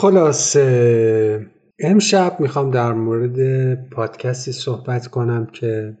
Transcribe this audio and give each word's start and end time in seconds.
خلاصه 0.00 1.46
امشب 1.78 2.36
می‌خوام 2.40 2.70
در 2.70 2.92
مورد 2.92 3.74
پادکستی 3.90 4.52
صحبت 4.52 5.06
کنم 5.06 5.46
که 5.52 5.98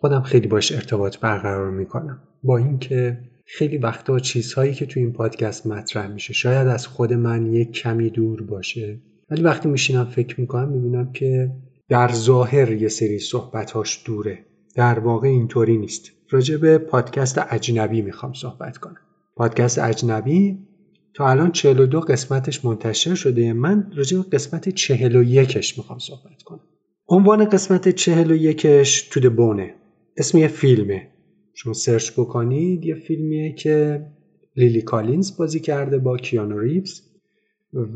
خودم 0.00 0.22
خیلی 0.22 0.48
باش 0.48 0.72
ارتباط 0.72 1.18
برقرار 1.18 1.70
می‌کنم. 1.70 2.22
با 2.42 2.56
اینکه 2.56 3.18
خیلی 3.44 3.78
وقتا 3.78 4.18
چیزهایی 4.18 4.74
که 4.74 4.86
تو 4.86 5.00
این 5.00 5.12
پادکست 5.12 5.66
مطرح 5.66 6.06
میشه 6.06 6.32
شاید 6.32 6.68
از 6.68 6.86
خود 6.86 7.12
من 7.12 7.52
یک 7.52 7.72
کمی 7.72 8.10
دور 8.10 8.42
باشه 8.42 8.98
ولی 9.30 9.42
وقتی 9.42 9.68
میشینم 9.68 10.04
فکر 10.04 10.40
می‌کنم 10.40 10.68
می‌بینم 10.68 11.12
که 11.12 11.50
در 11.88 12.08
ظاهر 12.12 12.72
یه 12.72 12.88
سری 12.88 13.18
صحبتهاش 13.18 14.02
دوره. 14.06 14.38
در 14.74 14.98
واقع 14.98 15.28
اینطوری 15.28 15.78
نیست. 15.78 16.10
راجع 16.30 16.56
به 16.56 16.78
پادکست 16.78 17.40
اجنبی 17.50 18.02
می‌خوام 18.02 18.32
صحبت 18.32 18.78
کنم. 18.78 19.00
پادکست 19.36 19.78
اجنبی 19.78 20.65
تا 21.16 21.30
الان 21.30 21.52
42 21.52 22.00
قسمتش 22.00 22.64
منتشر 22.64 23.14
شده. 23.14 23.52
من 23.52 23.92
راجع 23.96 24.18
به 24.18 24.22
قسمت 24.22 24.68
41ش 24.68 25.78
می‌خوام 25.78 25.98
صحبت 25.98 26.42
کنم. 26.44 26.60
عنوان 27.08 27.44
قسمت 27.44 27.96
41ش 27.96 29.08
To 29.10 29.18
the 29.18 29.30
Bone 29.30 29.65
ه 29.65 29.74
اسم 30.16 30.38
یه 30.38 30.48
فیلمه. 30.48 31.08
شما 31.54 31.72
search 31.72 32.12
بکنید 32.12 32.84
یه 32.84 32.94
فیلمیه 32.94 33.52
که 33.52 34.06
لیلی 34.56 34.82
کالینز 34.82 35.36
بازی 35.36 35.60
کرده 35.60 35.98
با 35.98 36.16
کیانو 36.16 36.58
ریوز. 36.58 37.02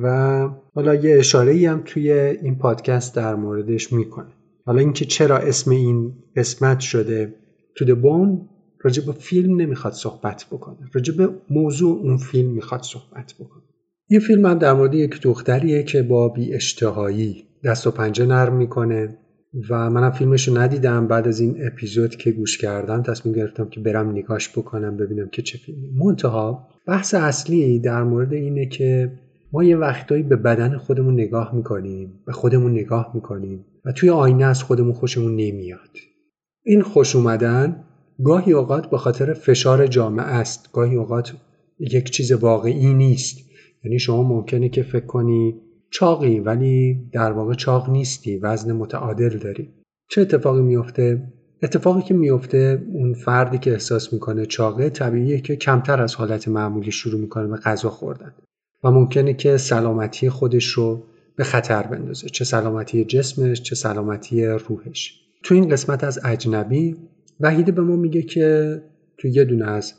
و 0.03 0.49
حالا 0.75 0.95
یه 0.95 1.19
اشاره 1.19 1.53
ای 1.53 1.67
هم 1.67 1.83
توی 1.85 2.13
این 2.13 2.59
پادکست 2.59 3.17
در 3.17 3.35
موردش 3.35 3.93
می‌کنه. 3.93 4.33
حالا 4.67 4.81
اینکه 4.81 5.05
چرا 5.05 5.39
اسم 5.39 5.71
این 5.71 6.13
قسمت 6.37 6.81
شده 6.81 7.35
تو 7.75 7.97
بون 7.97 8.49
راجع 8.83 9.07
به 9.07 9.13
فیلم 9.13 9.61
نمی‌خواد 9.61 9.93
صحبت 9.93 10.47
بکنه. 10.51 10.79
راجع 10.93 11.27
موضوع 11.51 12.01
اون 12.01 12.17
فیلم 12.17 12.51
می‌خواد 12.51 12.83
صحبت 12.83 13.35
بکنه. 13.41 13.63
این 14.09 14.21
فیلم 14.21 14.47
هم 14.47 14.59
در 14.59 14.73
مورد 14.73 14.95
یک 14.95 15.21
دختریه 15.23 15.83
که 15.83 16.03
با 16.03 16.29
بی 16.29 16.55
اشتهایی 16.55 17.45
دست 17.65 17.87
و 17.87 17.91
پنجه 17.91 18.27
نرم 18.27 18.57
می‌کنه 18.57 19.19
و 19.71 19.91
منم 19.91 20.11
فیلمش 20.11 20.49
رو 20.49 20.59
ندیدم. 20.59 21.07
بعد 21.07 21.29
از 21.29 21.41
این 21.41 21.57
اپیزود 21.67 22.17
که 22.17 22.31
گوش 22.31 22.59
کردم 22.59 23.03
تصمیم 23.03 23.35
گرفتم 23.35 23.69
که 23.69 23.81
برم 23.81 24.11
نگاش 24.11 24.59
بکنم 24.59 24.97
ببینم 24.97 25.29
که 25.29 25.43
چه 25.43 25.59
فیلمی. 25.59 25.91
منتها 25.91 26.69
بحث 26.87 27.15
اصلی 27.15 27.79
در 27.79 28.03
مورد 28.03 28.33
اینه 28.33 28.67
که 28.67 29.13
ما 29.53 29.65
یه 29.65 29.77
وقتایی 29.77 30.23
به 30.23 30.37
بدن 30.37 30.77
خودمون 30.77 31.15
نگاه 31.15 31.55
می‌کنیم 31.55 32.21
به 32.27 32.33
خودمون 32.33 32.73
نگاه 32.73 33.11
می‌کنیم 33.15 33.65
و 33.85 33.93
توی 33.93 34.11
آینه 34.11 34.45
از 34.45 34.63
خودمون 34.63 34.93
خوشمون 34.93 35.37
نمیاد. 35.37 35.91
این 36.65 36.83
خوش 36.83 37.17
اومدن 37.17 37.85
گاهی 38.25 38.53
اوقات 38.53 38.91
به 38.91 38.99
خاطر 38.99 39.33
فشار 39.33 39.87
جامعه 39.87 40.27
است. 40.27 40.73
گاهی 40.73 40.97
اوقات 40.97 41.33
یک 41.79 42.11
چیز 42.11 42.33
واقعی 42.33 42.95
نیست. 42.95 43.39
یعنی 43.85 43.99
شما 43.99 44.23
ممکنه 44.23 44.69
که 44.69 44.83
فکر 44.83 45.07
کنی 45.07 45.55
چاقی 45.91 46.41
ولی 46.41 47.09
در 47.13 47.33
واقع 47.33 47.55
چاق 47.55 47.91
نیستی. 47.91 48.37
وزن 48.37 48.73
متعادل 48.73 49.39
داری. 49.39 49.69
چه 50.11 50.21
اتفاقی 50.21 50.63
میفته؟ 50.63 51.33
اتفاقی 51.63 52.03
که 52.03 52.15
میفته 52.15 52.83
اون 52.93 53.15
فردی 53.15 53.59
که 53.59 53.73
احساس 53.73 54.13
می‌کنه 54.13 54.47
چاقه 54.47 54.91
طبیعیه 54.91 55.41
که 55.41 55.57
کمتر 55.57 56.03
از 56.03 56.15
حالت 56.15 56.49
معمولی 56.49 56.91
شروع 56.91 57.21
می‌کنه 57.21 57.47
به 57.47 57.57
غذا 57.57 57.91
خوردن 57.91 58.35
و 58.85 58.91
ممکنه 58.91 59.35
که 59.35 59.57
سلامتی 59.57 60.31
خودش 60.31 60.67
رو 60.67 61.03
به 61.37 61.45
خطر 61.45 61.83
بندازه. 61.83 62.29
چه 62.29 62.45
سلامتی 62.45 63.05
جسمش 63.05 63.63
چه 63.63 63.75
سلامتی 63.75 64.47
روحش. 64.47 65.21
تو 65.43 65.55
این 65.55 65.69
قسمت 65.69 66.05
از 66.05 66.19
اجنبی 66.25 66.97
وحیده 67.41 67.73
به 67.73 67.83
ما 67.83 67.97
میگه 67.97 68.23
که 68.23 68.79
تو 69.19 69.29
یه 69.29 69.45
دونه 69.45 69.65
از 69.65 69.95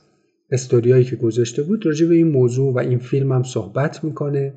استوریایی 0.51 1.03
که 1.03 1.15
گذاشته 1.15 1.63
بود 1.63 1.85
راجع 1.85 2.07
به 2.07 2.15
این 2.15 2.27
موضوع 2.27 2.73
و 2.73 2.77
این 2.77 2.99
فیلم 2.99 3.31
هم 3.31 3.43
صحبت 3.43 4.03
می‌کنه 4.03 4.53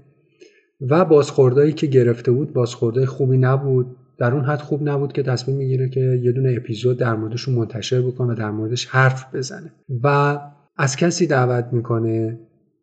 و 0.80 1.04
بازخوردهایی 1.04 1.72
که 1.72 1.86
گرفته 1.86 2.32
بود 2.32 2.52
بازخورده 2.52 3.06
خوبی 3.06 3.38
نبود. 3.38 3.96
در 4.18 4.34
اون 4.34 4.44
حد 4.44 4.58
خوب 4.58 4.88
نبود 4.88 5.12
که 5.12 5.22
تصمیم 5.22 5.56
می‌گیره 5.56 5.88
که 5.88 6.00
یه 6.00 6.32
دونه 6.32 6.54
اپیزود 6.56 6.98
در 6.98 7.16
موردش 7.16 7.48
منتشر 7.48 8.02
بکنه 8.02 8.32
و 8.32 8.36
در 8.36 8.50
موردش 8.50 8.86
حرف 8.86 9.34
بزنه. 9.34 9.72
و 10.02 10.38
از 10.76 10.96
کسی 10.96 11.26
دعوت 11.26 11.68
می‌کنه 11.72 12.38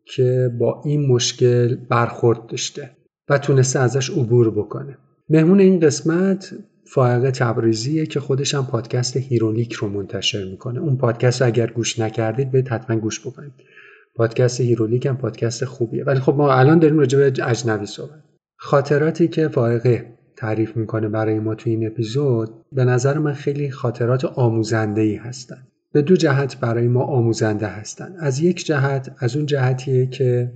که 0.06 0.52
با 0.60 0.82
این 0.86 1.08
مشکل 1.08 1.76
برخورد 1.76 2.46
داشته 2.48 2.92
و 3.30 3.38
تونسته 3.38 3.80
ازش 3.80 4.10
عبور 4.10 4.52
بکنه. 4.52 4.98
مهمون 5.30 5.60
این 5.60 5.80
قسمت 5.80 6.54
فائقه 6.94 7.32
تبریزیه 7.32 8.06
که 8.06 8.20
خودش 8.20 8.56
هم 8.56 8.66
پادکست 8.66 9.18
هیرونیک 9.18 9.74
رو 9.74 9.90
منتشر 9.90 10.46
می‌کنه. 10.46 10.80
اون 10.80 10.98
پادکست 10.98 11.42
رو 11.42 11.48
اگر 11.48 11.68
گوش 11.68 12.00
نکردید 12.00 12.52
به 12.52 12.64
حتما 12.70 12.96
گوش 12.96 13.20
بکنید. 13.28 13.54
پادکست 14.16 14.62
هیرولیک 14.62 15.06
هم 15.06 15.18
پادکست 15.18 15.66
خوبیه. 15.66 16.04
ولی 16.04 16.20
خب 16.20 16.36
ما 16.36 16.54
الان 16.54 16.80
داریم 16.80 17.00
راجع 17.00 17.20
به 17.20 17.50
اجنبی 17.50 17.86
صحبت. 17.86 18.24
خاطراتی 18.58 19.28
که 19.28 19.48
فائقه 19.48 20.06
تعریف 20.38 20.78
می‌کنه 20.78 21.10
برای 21.10 21.40
ما 21.40 21.56
تو 21.56 21.70
این 21.70 21.88
اپیزود 21.88 22.50
به 22.72 22.86
نظر 22.86 23.18
من 23.18 23.34
خیلی 23.34 23.72
خاطرات 23.72 24.26
آموزنده 24.26 25.02
ای 25.02 25.16
هستن. 25.16 25.68
به 25.94 26.02
دو 26.02 26.16
جهت 26.16 26.60
برای 26.60 26.88
ما 26.88 27.04
آموزنده 27.04 27.68
هستن. 27.68 28.16
از 28.20 28.40
یک 28.40 28.66
جهت 28.66 29.16
از 29.20 29.36
اون 29.36 29.46
جهتیه 29.46 30.06
که 30.06 30.52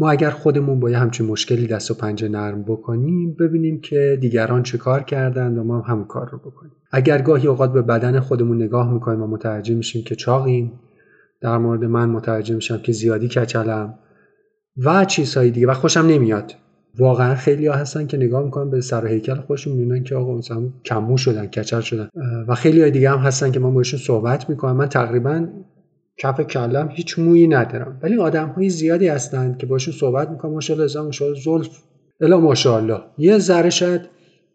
ما 0.00 0.10
اگر 0.10 0.30
خودمون 0.30 0.80
با 0.80 0.90
یه 0.90 0.98
همچین 0.98 1.26
مشکلی 1.26 1.66
دست 1.66 1.90
و 1.90 1.94
پنجه 1.94 2.28
نرم 2.28 2.62
بکنیم 2.62 3.36
ببینیم 3.40 3.80
که 3.80 4.18
دیگران 4.20 4.62
چه 4.62 4.78
کار 4.78 5.02
کردند 5.02 5.58
و 5.58 5.64
ما 5.64 5.80
هم 5.80 5.92
همون 5.92 6.04
کار 6.04 6.28
رو 6.30 6.38
بکنیم. 6.38 6.72
اگر 6.90 7.22
گاهی 7.22 7.48
اوقات 7.48 7.72
به 7.72 7.82
بدن 7.82 8.20
خودمون 8.20 8.62
نگاه 8.62 8.92
می‌کنیم 8.92 9.22
و 9.22 9.26
متوجه 9.26 9.74
میشیم 9.74 10.02
که 10.04 10.14
چاقیم 10.14 10.72
در 11.40 11.58
مورد 11.58 11.84
من 11.84 12.10
متوجه 12.10 12.54
میشم 12.54 12.78
که 12.78 12.92
زیادی 12.92 13.28
کچلم 13.28 13.94
و 14.84 15.04
چیزهای 15.04 15.50
دیگه 15.50 15.66
و 15.66 15.74
خوشم 15.74 16.06
نمیاد. 16.06 16.54
واقعا 16.98 17.34
خیلی 17.34 17.66
ها 17.66 17.74
هستن 17.74 18.06
که 18.06 18.16
نگاه 18.16 18.44
می‌کنن 18.44 18.70
به 18.70 18.80
سر 18.80 19.06
هیکل 19.06 19.34
خودشون 19.34 19.72
می‌بینن 19.72 20.04
که 20.04 20.14
آقا 20.14 20.34
مثلا 20.34 20.62
کمو 20.84 21.16
شدن 21.16 21.46
کچل 21.46 21.80
شدن. 21.80 22.08
و 22.48 22.54
خیلی 22.54 22.80
های 22.80 22.90
دیگه 22.90 23.10
هم 23.10 23.18
هستن 23.18 23.50
که 23.50 23.60
من 23.60 23.74
باشون 23.74 24.00
صحبت 24.00 24.50
می‌کنم 24.50 24.76
من 24.76 24.88
تقریبا 24.88 25.46
کف 26.18 26.40
کلم 26.40 26.88
هیچ 26.92 27.18
مویی 27.18 27.48
ندارم. 27.48 27.98
ولی 28.02 28.16
آدم 28.16 28.48
های 28.48 28.70
زیادی 28.70 29.08
هستند 29.08 29.58
که 29.58 29.66
باشون 29.66 29.94
صحبت 29.94 30.30
می‌کنم 30.30 30.52
ماشاءالله 30.52 30.84
ازا 30.84 31.04
ماشاءالله 31.04 31.40
زلف. 31.40 31.82
الا 32.20 32.40
ماشاءالله. 32.40 33.00
یه 33.18 33.38
ذره 33.38 33.70
شاید 33.70 34.00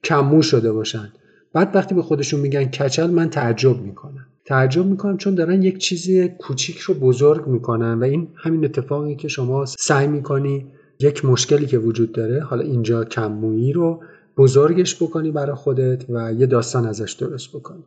کمو 0.03 0.41
شده 0.41 0.71
باشن. 0.71 1.11
بعد 1.53 1.75
وقتی 1.75 1.95
به 1.95 2.01
خودشون 2.01 2.39
میگن 2.39 2.63
کچل 2.63 3.09
من 3.09 3.29
تعجب 3.29 3.81
می‌کنم. 3.81 4.25
تعجب 4.45 4.85
می‌کنم 4.85 5.17
چون 5.17 5.35
دارن 5.35 5.63
یک 5.63 5.77
چیزی 5.77 6.27
کوچیک 6.27 6.77
رو 6.77 6.93
بزرگ 6.93 7.47
می‌کنن 7.47 7.99
و 7.99 8.03
این 8.03 8.27
همین 8.35 8.65
اتفاقی 8.65 9.15
که 9.15 9.27
شما 9.27 9.65
سعی 9.65 10.07
می‌کنی 10.07 10.65
یک 10.99 11.25
مشکلی 11.25 11.65
که 11.65 11.77
وجود 11.77 12.11
داره 12.11 12.41
حالا 12.41 12.61
اینجا 12.63 13.03
کمویی 13.03 13.73
رو 13.73 14.03
بزرگش 14.37 15.03
بکنی 15.03 15.31
برای 15.31 15.55
خودت 15.55 16.05
و 16.09 16.33
یه 16.33 16.45
داستان 16.45 16.85
ازش 16.85 17.11
درست 17.11 17.49
بکنی. 17.49 17.83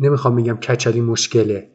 نمی‌خوام 0.00 0.34
میگم 0.34 0.56
کچلی 0.56 1.00
مشکله. 1.00 1.68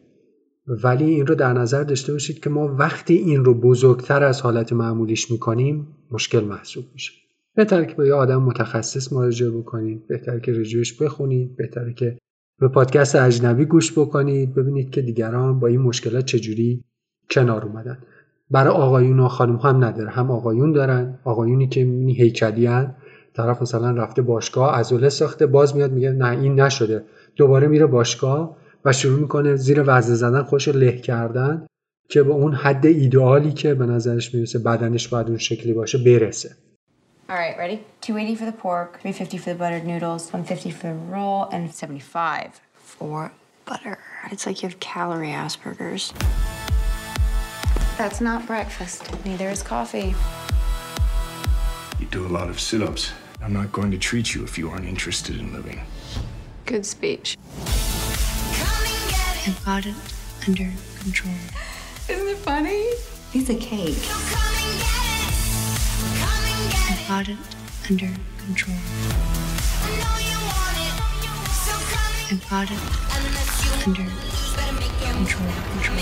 ولی 0.68 1.06
این 1.06 1.28
رو 1.28 1.36
در 1.36 1.54
نظر 1.54 1.84
داشته 1.84 2.14
باشید 2.14 2.40
که 2.40 2.50
ما 2.50 2.76
وقتی 2.76 3.14
این 3.14 3.46
رو 3.46 3.54
بزرگتر 3.54 4.24
از 4.24 4.42
حالت 4.42 4.74
معمولیش 4.74 5.32
می‌کنیم 5.32 5.88
مشکل 6.12 6.44
محسوب 6.44 6.86
میشه. 6.94 7.14
بهتر 7.56 7.84
که 7.84 7.96
با 7.96 8.06
یه 8.06 8.14
آدم 8.14 8.42
متخصص 8.42 9.14
مراجعه 9.14 9.50
بکنید 9.50 10.08
بهتر 10.08 10.40
که 10.40 10.52
رجوعش 10.52 11.02
بخونید 11.02 11.56
بهتر 11.56 11.92
که 11.92 12.18
به 12.60 12.68
پادکست 12.68 13.16
اجنبی 13.16 13.66
گوش 13.66 14.00
بکنید 14.00 14.56
ببینید 14.56 14.90
که 14.90 15.02
دیگران 15.02 15.60
با 15.60 15.68
این 15.68 15.82
مشکلات 15.82 16.26
چجوری 16.26 16.84
کنار 17.30 17.66
اومدن. 17.66 17.98
برای 18.52 18.74
آقایون 18.74 19.20
و 19.20 19.28
خانم 19.28 19.56
هم 19.56 19.84
نداره 19.84 20.10
هم 20.10 20.32
آقایون 20.32 20.72
دارن. 20.72 21.20
آقایونی 21.24 21.68
که 21.68 21.82
هیکلی 22.18 22.66
هن. 22.66 22.96
طرف 23.34 23.62
مثلا 23.62 23.92
رفته 23.92 24.22
باشگاه 24.22 24.76
عضله 24.76 25.10
ساخته 25.10 25.46
باز 25.46 25.76
میاد 25.76 25.92
میگه 25.92 26.12
نه 26.12 26.30
این 26.30 26.60
نشده. 26.60 27.04
دوباره 27.36 27.68
میره 27.68 27.86
باشگاه 27.86 28.58
و 28.86 28.94
شروع 28.94 29.20
می‌کنه 29.20 29.56
زیر 29.56 29.84
وزن 29.88 30.14
زدن 30.14 30.44
خوش 30.44 30.68
له 30.68 30.92
کردن 30.92 31.68
که 32.10 32.24
به 32.24 32.32
اون 32.32 32.54
حد 32.54 32.86
ایدئالی 32.86 33.52
که 33.52 33.74
به 33.74 33.86
نظرش 33.86 34.36
می‌رسه 34.36 34.60
بدنش 34.60 35.08
باید 35.08 35.28
اون 35.28 35.38
شکلی 35.38 35.74
باشه 35.74 35.98
برسه 35.98 36.56
All 37.30 37.36
right, 37.36 37.58
ready? 37.58 37.80
280 38.02 38.38
for 38.38 38.46
the 38.46 38.52
pork, 38.52 39.00
350 39.02 39.38
for 39.38 39.50
the 39.54 39.56
buttered 39.56 39.86
noodles, 39.86 40.24
150 40.34 40.72
for 40.72 40.88
the 40.88 40.94
roll, 40.94 41.48
and 41.54 41.72
75 41.74 42.60
for 42.76 43.32
butter. 43.66 43.98
It's 44.30 44.46
like 44.46 44.62
you 44.62 44.68
have 44.70 44.80
calorie 44.82 45.30
Asperger's. 45.30 46.14
That's 47.98 48.20
not 48.20 48.46
breakfast. 48.46 49.02
Neither 49.26 49.50
is 49.50 49.64
coffee. 49.64 50.14
You 52.00 52.08
do 52.12 52.28
a 52.28 52.34
lot 52.40 52.50
of 52.50 52.60
sit 52.60 52.82
ups. 52.82 53.14
I'm 53.42 53.54
not 53.54 53.72
going 53.72 53.92
to 53.92 53.98
treat 53.98 54.36
you 54.36 54.44
if 54.44 54.58
you 54.58 54.70
aren't 54.70 54.86
interested 54.86 55.38
in 55.38 55.54
living. 55.54 55.80
Good 56.66 56.86
speech. 56.86 57.38
I've 59.46 59.66
got 59.66 59.86
it 59.86 59.96
under 60.48 60.72
control. 61.02 61.36
Isn't 62.08 62.30
it 62.30 62.38
funny? 62.38 62.82
He's 63.34 63.50
a 63.50 63.56
cake. 63.56 63.98
I've 66.90 67.04
got 67.10 67.28
it 67.28 67.38
under 67.90 68.12
control. 68.40 68.78
I've 72.32 72.50
got 72.50 72.72
it 72.72 72.80
under 73.86 74.08
control. 75.20 75.52
control. 75.76 75.94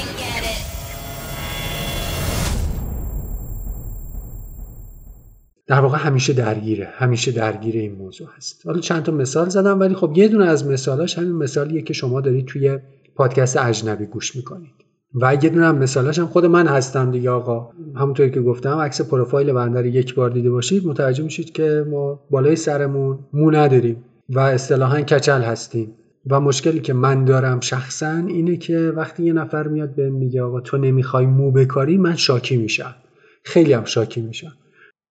در 5.67 5.79
واقع 5.79 5.97
همیشه 5.97 6.33
درگیره 6.33 6.89
همیشه 6.95 7.31
درگیر 7.31 7.75
این 7.75 7.95
موضوع 7.95 8.27
هست 8.37 8.61
حالا 8.65 8.79
چند 8.79 9.03
تا 9.03 9.11
مثال 9.11 9.49
زدم 9.49 9.79
ولی 9.79 9.95
خب 9.95 10.13
یه 10.15 10.27
دونه 10.27 10.45
از 10.45 10.65
مثالاش 10.65 11.17
همین 11.17 11.31
مثالیه 11.31 11.81
که 11.81 11.93
شما 11.93 12.21
دارید 12.21 12.45
توی 12.45 12.79
پادکست 13.15 13.57
اجنبی 13.57 14.05
گوش 14.05 14.35
می‌کنید. 14.35 14.73
و 15.21 15.37
یه 15.41 15.49
دونه 15.49 15.65
هم 15.65 15.77
مثالاش 15.77 16.19
هم 16.19 16.27
خود 16.27 16.45
من 16.45 16.67
هستم 16.67 17.11
دیگه 17.11 17.29
آقا. 17.29 17.69
همونطوری 17.95 18.31
که 18.31 18.41
گفتم 18.41 18.77
عکس 18.77 19.01
پروفایل 19.01 19.53
بنده 19.53 19.79
رو 19.79 19.85
یک 19.85 20.15
بار 20.15 20.29
دیده 20.29 20.51
باشید 20.51 20.87
متوجه 20.87 21.23
میشید 21.23 21.51
که 21.51 21.85
ما 21.89 22.19
بالای 22.29 22.55
سرمون 22.55 23.19
مو 23.33 23.51
نداریم 23.51 24.03
و 24.29 24.39
اصطلاحا 24.39 25.01
کچل 25.01 25.41
هستیم. 25.41 25.93
و 26.29 26.39
مشکلی 26.39 26.79
که 26.79 26.93
من 26.93 27.25
دارم 27.25 27.59
شخصا 27.59 28.23
اینه 28.27 28.57
که 28.57 28.77
وقتی 28.77 29.23
یه 29.23 29.33
نفر 29.33 29.67
میاد 29.67 29.95
بهم 29.95 30.13
میگه 30.13 30.43
آقا 30.43 30.61
تو 30.61 30.77
نمی‌خوای 30.77 31.25
مو 31.25 31.51
بکاری؟ 31.51 31.97
من 31.97 32.15
شاکی 32.15 32.57
میشم. 32.57 32.95
خیلی 33.43 33.73
هم 33.73 33.85
شاکی 33.85 34.21
میشم. 34.21 34.51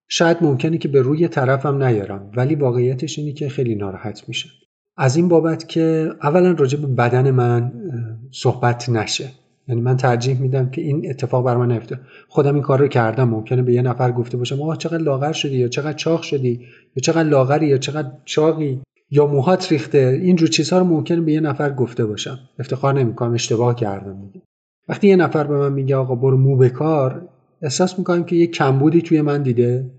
شاید 0.08 0.36
ممکنه 0.40 0.78
که 0.78 0.88
به 0.88 1.02
روی 1.02 1.28
طرفم 1.28 1.82
نیارم 1.82 2.30
ولی 2.36 2.54
واقعیتش 2.54 3.18
اینه 3.18 3.32
که 3.32 3.48
خیلی 3.48 3.74
ناراحت 3.74 4.28
میشم. 4.28 4.50
از 4.96 5.16
این 5.16 5.28
بابت 5.28 5.68
که 5.68 6.12
اولا 6.22 6.52
راجع 6.52 6.78
به 6.78 6.86
بدن 6.86 7.30
من 7.30 7.72
صحبت 8.30 8.88
نشه. 8.88 9.28
یعنی 9.68 9.80
من 9.80 9.96
ترجیح 9.96 10.40
میدم 10.40 10.70
که 10.70 10.80
این 10.80 11.10
اتفاق 11.10 11.44
بر 11.44 11.56
من 11.56 11.72
نیفته. 11.72 12.00
خودم 12.28 12.54
این 12.54 12.62
کار 12.62 12.78
رو 12.78 12.88
کردم. 12.88 13.28
ممکنه 13.28 13.62
به 13.62 13.72
یه 13.72 13.82
نفر 13.82 14.12
گفته 14.12 14.36
باشم 14.36 14.62
آقا 14.62 14.76
چقدر 14.76 15.02
لاغر 15.02 15.32
شدی 15.32 15.56
یا 15.56 15.68
چقدر 15.68 15.92
چاق 15.92 16.22
شدی 16.22 16.60
یا 16.96 17.00
چقدر 17.02 17.28
لاغری 17.28 17.66
یا 17.66 17.78
چقدر 17.78 18.10
چاقی 18.24 18.80
یا 19.10 19.26
موهات 19.26 19.72
ریخته. 19.72 20.20
اینجور 20.22 20.48
چیزها 20.48 20.78
رو 20.78 20.84
ممکنه 20.84 21.20
به 21.20 21.32
یه 21.32 21.40
نفر 21.40 21.72
گفته 21.72 22.06
باشم. 22.06 22.38
افتخار 22.58 22.94
نمی‌کنم 22.94 23.34
اشتباه 23.34 23.74
کردم. 23.74 24.30
وقتی 24.88 25.08
یه 25.08 25.16
نفر 25.16 25.44
به 25.44 25.58
من 25.58 25.72
میگه 25.72 25.96
آقا 25.96 26.14
برو 26.14 26.36
مو 26.36 26.56
بکار 26.56 27.28
احساس 27.62 27.98
می‌کنم 27.98 28.24
که 28.24 28.36
یه 28.36 28.46
کمبودی 28.46 29.02
توی 29.02 29.22
من 29.22 29.42
دیده 29.42 29.90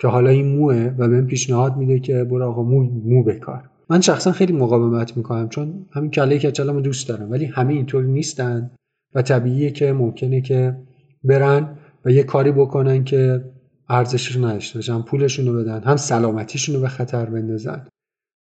که 0.00 0.08
حالا 0.08 0.30
این 0.30 0.56
موه 0.56 0.94
و 0.98 1.08
بهم 1.08 1.26
پیشنهاد 1.26 1.76
میده 1.76 1.98
که 1.98 2.24
برو 2.24 2.44
آقا 2.44 2.62
مو, 2.62 2.82
مو 3.04 3.24
بکار 3.24 3.68
من 3.92 4.00
شخصا 4.00 4.32
خیلی 4.32 4.52
مقاومت 4.52 5.16
می‌کنم 5.16 5.48
چون 5.48 5.86
همین 5.90 6.10
کله 6.10 6.38
کچلمو 6.38 6.80
دوست 6.80 7.08
دارم 7.08 7.30
ولی 7.30 7.44
همه 7.44 7.74
اینطور 7.74 8.04
نیستن 8.04 8.70
و 9.14 9.22
طبیعیه 9.22 9.70
که 9.70 9.92
ممکنه 9.92 10.40
که 10.40 10.76
برن 11.24 11.78
و 12.04 12.10
یه 12.10 12.22
کاری 12.22 12.52
بکنن 12.52 13.04
که 13.04 13.44
ارزشش 13.88 14.36
رو 14.36 14.44
نداشته 14.44 14.78
باشن 14.78 15.02
پولشون 15.02 15.46
رو 15.46 15.52
بدن 15.54 15.82
هم 15.82 15.96
سلامتیشون 15.96 16.74
رو 16.74 16.80
به 16.80 16.88
خطر 16.88 17.24
بندازن. 17.24 17.86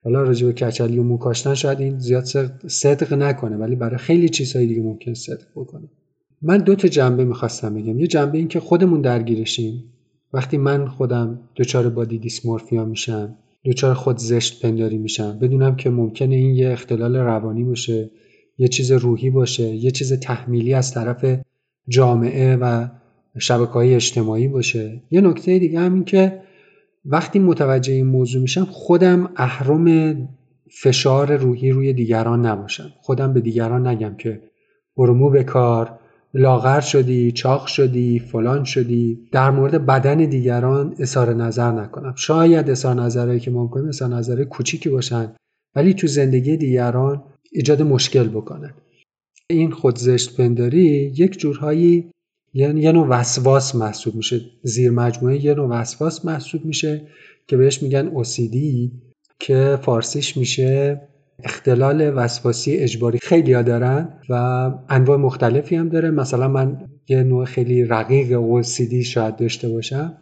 حالا 0.04 0.24
راجع 0.24 0.48
به 0.48 0.54
کچلی 0.54 1.00
و 1.00 1.04
مو 1.04 1.18
کاشتن 1.18 1.54
شاید 1.54 1.80
این 1.80 2.00
زیاد 2.00 2.24
صدق 2.68 3.14
نکنه 3.14 3.58
ولی 3.58 3.76
برای 3.76 3.98
خیلی 3.98 4.30
چیزهای 4.30 4.68
دیگه 4.68 4.82
ممکن 4.82 5.14
صدق 5.14 5.48
بکنه. 5.56 5.90
من 6.42 6.58
دو 6.58 6.76
تا 6.76 6.88
جنبه 6.88 7.26
می‌خواستم 7.26 7.74
بگم. 7.74 8.00
یه 8.00 8.08
جنبه 8.08 8.38
این 8.38 8.48
که 8.48 8.60
خودمون 8.60 9.02
درگیرشیم. 9.02 9.84
وقتی 10.34 10.58
من 10.58 10.88
خودم 10.88 11.40
دچار 11.56 11.90
بادی 11.90 12.18
دیسمورفیا 12.18 12.86
میشم 12.86 13.36
دچار 13.66 13.94
خود 13.94 14.18
زشت 14.18 14.62
پنداری 14.62 14.98
میشم. 14.98 15.40
بدونم 15.40 15.76
که 15.76 15.90
ممکنه 15.90 16.36
این 16.36 16.56
یه 16.56 16.72
اختلال 16.72 17.16
روانی 17.16 17.64
باشه 17.64 18.12
یه 18.58 18.68
چیز 18.68 18.92
روحی 18.92 19.30
باشه 19.30 19.64
یه 19.64 19.92
چیز 19.92 20.14
تحمیلی 20.14 20.74
از 20.74 20.94
طرف 20.94 21.26
جامعه 21.88 22.56
و 22.56 22.88
شبکه 23.40 23.72
های 23.72 23.96
اجتماعی 23.96 24.48
باشه. 24.48 25.04
یه 25.12 25.22
نکته 25.22 25.60
دیگه 25.60 25.80
هم 25.80 25.94
این 25.94 26.04
که 26.04 26.42
وقتی 27.06 27.40
متوجه 27.40 27.94
این 27.94 28.06
موضوع 28.06 28.42
میشم 28.42 28.66
خودم 28.66 29.30
اهرم 29.36 30.16
فشار 30.82 31.36
روحی 31.36 31.72
روی 31.72 31.94
دیگران 31.94 32.46
نباشم. 32.46 32.90
خودم 33.02 33.34
به 33.34 33.42
دیگران 33.42 33.88
نگم 33.88 34.16
که 34.16 34.42
برمو 34.98 35.30
به 35.30 35.44
کار 35.44 35.99
لاغر 36.34 36.82
شدی 36.82 37.32
چاق 37.32 37.66
شدی 37.68 38.20
فلان 38.20 38.64
شدی. 38.64 39.28
در 39.32 39.52
مورد 39.52 39.86
بدن 39.86 40.18
دیگران 40.18 40.96
اظهار 41.00 41.34
نظر 41.34 41.72
نکنم. 41.72 42.14
شاید 42.16 42.70
اظهار 42.70 42.96
نظرهایی 42.96 43.40
که 43.40 43.52
ممکنه 43.52 43.88
اظهار 43.88 44.12
نظرهای 44.12 44.46
کوچیکی 44.46 44.90
باشن 44.90 45.36
ولی 45.76 45.94
تو 45.94 46.08
زندگی 46.08 46.58
دیگران 46.58 47.24
ایجاد 47.52 47.82
مشکل 47.82 48.28
بکنن. 48.28 48.74
این 49.50 49.72
خودزشت 49.72 50.38
پنداری 50.38 51.14
یک 51.18 51.38
جورهایی 51.38 52.12
یعنی 52.54 52.82
یه 52.82 52.92
نوع 52.92 53.08
وسواس 53.08 53.76
محسوب 53.76 54.16
میشه. 54.16 54.42
زیر 54.64 54.92
مجموعه 54.92 55.46
یه 55.46 55.54
نوع 55.54 55.70
وسواس 55.70 56.26
محسوب 56.26 56.66
میشه 56.66 57.08
که 57.48 57.58
بهش 57.58 57.84
میگن 57.84 58.24
OCD 58.24 58.58
که 59.40 59.80
فارسیش 59.82 60.38
میشه 60.38 61.02
اختلال 61.44 62.12
وسواسی 62.16 62.78
اجباری 62.78 63.20
خیلی 63.22 63.64
دارن 63.64 64.10
و 64.30 64.34
انواع 64.90 65.18
مختلفی 65.18 65.76
هم 65.76 65.90
داره. 65.90 66.12
مثلا 66.12 66.48
من 66.48 66.78
یه 67.10 67.24
نوع 67.24 67.46
خیلی 67.46 67.84
رقیق 67.84 68.40
OCD 68.40 68.94
شاید 68.94 69.36
داشته 69.36 69.70
باشم. 69.70 70.18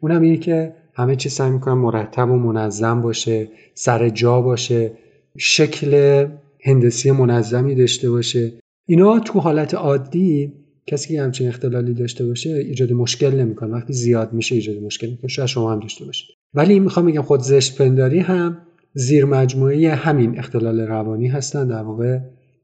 اونم 0.00 0.22
اینه 0.22 0.36
که 0.36 0.74
همه 0.94 1.16
چیز 1.16 1.32
سعی 1.32 1.50
می‌کنم 1.50 1.78
مرتب 1.78 2.30
و 2.30 2.36
منظم 2.36 3.00
باشه 3.00 3.48
سر 3.74 4.08
جا 4.08 4.40
باشه 4.40 4.92
شکل 5.36 6.24
هندسی 6.64 7.10
منظمی 7.10 7.74
داشته 7.74 8.10
باشه. 8.10 8.52
اینا 8.88 9.20
تو 9.20 9.40
حالت 9.40 9.74
عادی 9.74 10.52
کسی 10.86 11.14
که 11.14 11.22
همچین 11.22 11.48
اختلالی 11.48 11.94
داشته 11.94 12.26
باشه 12.26 12.50
ایجاد 12.50 12.92
مشکل 12.92 13.30
نمی‌کنه. 13.30 13.74
وقتی 13.74 13.92
زیاد 13.92 14.32
میشه 14.32 14.54
ایجاد 14.54 14.76
مشکل 14.76 15.06
می‌کنه. 15.06 15.28
شاید 15.28 15.48
شما 15.48 15.72
هم 15.72 15.80
داشته 15.80 16.04
باشید. 16.04 16.36
ولی 16.54 16.80
می‌خوام 16.80 17.06
بگم 17.06 17.22
خود 17.22 17.40
زشت 17.40 17.78
پنداری 17.78 18.18
هم 18.18 18.58
زیر 18.92 19.24
مجموعه 19.24 19.94
همین 19.94 20.38
اختلال 20.38 20.80
روانی 20.80 21.28
هستن. 21.28 21.68
در 21.68 21.82
واقع 21.82 22.18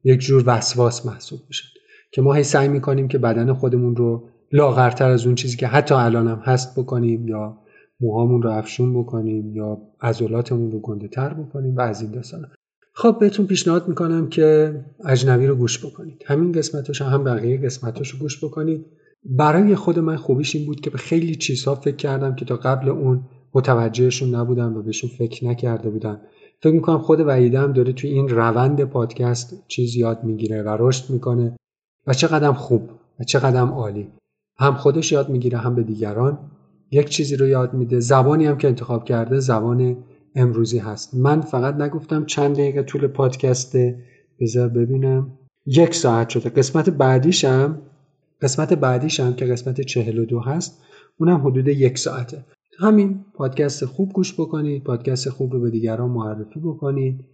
یک 0.05 0.21
جور 0.21 0.44
وسواس 0.47 1.06
محسوب 1.06 1.41
میشن 1.49 1.69
که 2.12 2.23
ما 2.23 2.35
هی 2.35 2.43
سعی 2.43 2.69
می‌کنیم 2.69 3.09
که 3.09 3.19
بدن 3.19 3.53
خودمون 3.53 3.97
رو 3.97 4.29
لاغرتر 4.53 5.11
از 5.11 5.26
اون 5.26 5.35
چیزی 5.35 5.56
که 5.56 5.67
حتی 5.67 5.94
الان 5.94 6.29
هم 6.29 6.38
هست 6.44 6.79
بکنیم 6.79 7.29
یا 7.29 7.59
موهامون 8.00 8.43
رو 8.43 8.50
افشون 8.50 9.00
بکنیم 9.00 9.53
یا 9.55 9.79
عضلاتمون 10.00 10.73
رو 10.73 10.81
گنده 10.81 11.09
تر 11.09 11.35
بکنیم 11.35 11.76
و 11.76 11.81
از 11.81 12.03
این 12.03 12.11
داستانا 12.11 12.49
خب 12.94 13.17
بهتون 13.20 13.47
پیشنهاد 13.47 13.88
می‌کنم 13.88 14.29
که 14.29 14.75
اجنبی 15.05 15.47
رو 15.47 15.55
گوش 15.55 15.87
بکنید. 15.87 16.23
همین 16.27 16.53
قسمتش 16.53 17.03
هم 17.03 17.25
بقیه 17.25 17.59
قسمتاش 17.59 18.11
رو 18.11 18.19
گوش 18.19 18.44
بکنید. 18.44 18.87
برای 19.25 19.75
خود 19.75 19.99
من 19.99 20.17
خوبیش 20.17 20.56
این 20.56 20.67
بود 20.67 20.81
که 20.81 20.91
به 20.91 20.99
خیلی 20.99 21.35
چیزها 21.35 21.75
فکر 21.75 21.97
کردم 21.97 22.35
که 22.35 22.44
تا 22.44 22.56
قبل 22.56 22.88
اون 22.88 23.23
متوجهشون 23.55 24.35
نبودم 24.35 24.77
و 24.77 24.83
بهشون 24.83 25.11
فکر 25.11 25.47
نکرده 25.47 25.91
بودم 25.91 26.21
فکر 26.61 26.73
می‌کنم 26.73 26.99
خود 26.99 27.21
وحیده 27.21 27.61
هم 27.61 27.73
داره 27.73 27.93
توی 27.93 28.11
این 28.11 28.29
روند 28.29 28.85
پادکست 28.85 29.62
چیز 29.69 29.97
یاد 29.97 30.25
می‌گیره 30.25 30.62
و 30.62 30.77
رشد 30.81 31.11
می‌کنه 31.11 31.56
و 32.06 32.15
چقدر 32.15 32.53
خوب 32.53 32.91
و 33.21 33.25
چقدر 33.25 33.61
عالی. 33.61 34.09
هم 34.59 34.75
خودش 34.75 35.12
یاد 35.12 35.29
می‌گیره 35.29 35.59
هم 35.59 35.75
به 35.75 35.83
دیگران 35.83 36.39
یک 36.91 37.09
چیزی 37.09 37.37
رو 37.37 37.47
یاد 37.47 37.75
میده. 37.75 38.01
زبانی 38.01 38.47
هم 38.47 38.59
که 38.59 38.69
انتخاب 38.69 39.05
کرده 39.05 39.41
زبان 39.41 39.97
امروزی 40.35 40.79
هست. 40.79 41.15
من 41.15 41.41
فقط 41.41 41.75
نگفتم 41.75 42.25
چند 42.25 42.55
دقیقه 42.55 42.82
طول 42.82 43.06
پادکسته 43.06 43.99
بذار 44.41 44.69
ببینم. 44.69 45.31
یک 45.67 45.94
ساعت 45.94 46.29
شده. 46.29 46.51
قسمت 46.51 46.91
بعدیشم 46.91 47.79
قسمت 48.43 48.73
بعدیشم 48.73 49.34
که 49.34 49.46
قسمت 49.46 49.81
42 49.81 50.41
هست 50.41 50.82
اونم 51.19 51.46
حدود 51.46 51.69
یک 51.69 51.99
ساعته. 51.99 52.44
همین 52.79 53.25
پادکست 53.35 53.85
خوب 53.85 54.13
گوش 54.13 54.35
بکنید 54.41 54.85
پادکست 54.85 55.29
خوب 55.29 55.53
رو 55.53 55.61
به 55.61 55.71
دیگران 55.71 56.11
معرفی 56.11 56.61
بکنید. 56.61 57.25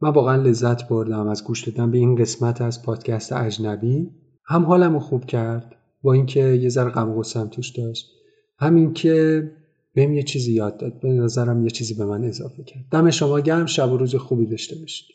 من 0.00 0.10
واقعا 0.10 0.42
لذت 0.42 0.88
بردم 0.88 1.26
از 1.26 1.44
گوش 1.44 1.68
دادن 1.68 1.90
به 1.90 1.98
این 1.98 2.14
قسمت 2.16 2.60
از 2.60 2.82
پادکست 2.82 3.32
اجنبی. 3.32 4.10
هم 4.44 4.64
حالم 4.64 4.92
رو 4.92 5.00
خوب 5.00 5.24
کرد 5.24 5.76
با 6.02 6.12
اینکه 6.12 6.40
یه 6.40 6.68
ذره 6.68 6.90
غم 6.90 7.10
و 7.10 7.22
توش 7.22 7.70
داشت. 7.70 8.06
همین 8.58 8.92
که 8.92 9.50
بهم 9.94 10.12
یه 10.12 10.22
چیزی 10.22 10.52
یاد 10.52 10.76
داد 10.76 11.00
به 11.00 11.08
نظرم 11.08 11.62
یه 11.62 11.70
چیزی 11.70 11.94
به 11.94 12.04
من 12.04 12.24
اضافه 12.24 12.64
کرد. 12.64 12.84
دم 12.90 13.10
شما 13.10 13.40
گرم 13.40 13.66
شب 13.66 13.92
و 13.92 13.96
روز 13.96 14.14
خوبی 14.14 14.46
داشته 14.46 14.76
باشید. 14.80 15.06